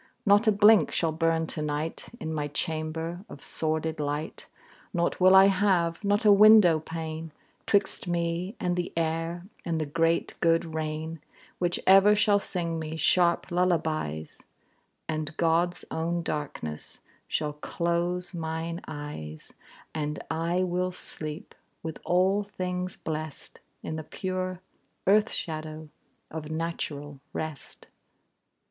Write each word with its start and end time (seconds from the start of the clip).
Not 0.25 0.47
a 0.47 0.51
blink 0.51 0.91
shall 0.91 1.11
burn 1.11 1.45
to 1.45 1.61
night 1.61 2.09
In 2.19 2.33
my 2.33 2.47
chamber, 2.47 3.23
of 3.29 3.43
sordid 3.43 3.99
light; 3.99 4.47
Nought 4.95 5.19
will 5.19 5.35
I 5.35 5.45
have, 5.45 6.03
not 6.03 6.25
a 6.25 6.31
window 6.31 6.79
pane, 6.79 7.31
'Twixt 7.67 8.07
me 8.07 8.55
and 8.59 8.75
the 8.75 8.91
air 8.97 9.45
and 9.63 9.79
the 9.79 9.85
great 9.85 10.33
good 10.39 10.73
rain, 10.73 11.21
Which 11.59 11.79
ever 11.85 12.15
shall 12.15 12.39
sing 12.39 12.79
me 12.79 12.97
sharp 12.97 13.51
lullabies; 13.51 14.43
And 15.07 15.37
God's 15.37 15.85
own 15.91 16.23
darkness 16.23 16.99
shall 17.27 17.53
close 17.53 18.33
mine 18.33 18.81
eyes; 18.87 19.53
And 19.93 20.17
I 20.31 20.63
will 20.63 20.89
sleep, 20.89 21.53
with 21.83 21.99
all 22.03 22.41
things 22.41 22.97
blest, 22.97 23.59
In 23.83 23.97
the 23.97 24.03
pure 24.03 24.61
earth 25.05 25.29
shadow 25.31 25.89
of 26.31 26.49
natural 26.49 27.19
rest. 27.33 27.85